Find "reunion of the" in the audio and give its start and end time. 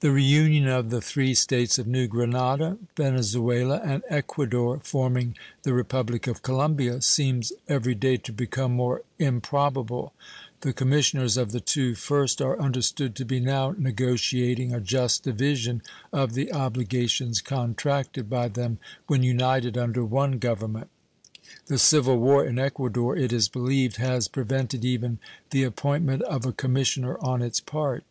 0.10-1.00